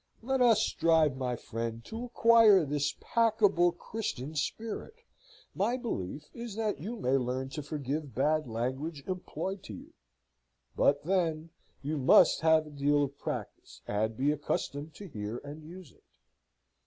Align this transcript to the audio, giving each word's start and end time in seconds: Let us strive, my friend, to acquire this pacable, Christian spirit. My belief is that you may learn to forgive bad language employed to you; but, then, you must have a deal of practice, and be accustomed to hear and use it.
Let 0.23 0.41
us 0.41 0.63
strive, 0.63 1.15
my 1.15 1.35
friend, 1.35 1.85
to 1.85 2.05
acquire 2.05 2.65
this 2.65 2.91
pacable, 2.99 3.71
Christian 3.71 4.33
spirit. 4.35 4.95
My 5.53 5.77
belief 5.77 6.27
is 6.33 6.55
that 6.55 6.79
you 6.79 6.95
may 6.95 7.17
learn 7.17 7.49
to 7.49 7.61
forgive 7.61 8.15
bad 8.15 8.47
language 8.47 9.03
employed 9.05 9.61
to 9.65 9.75
you; 9.75 9.93
but, 10.75 11.03
then, 11.03 11.51
you 11.83 11.99
must 11.99 12.41
have 12.41 12.65
a 12.65 12.71
deal 12.71 13.03
of 13.03 13.19
practice, 13.19 13.83
and 13.87 14.17
be 14.17 14.31
accustomed 14.31 14.95
to 14.95 15.05
hear 15.07 15.37
and 15.43 15.61
use 15.63 15.91
it. 15.91 16.03